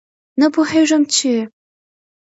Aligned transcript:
نه 0.39 0.47
پوهېږم 0.53 1.03
چې 1.13 1.33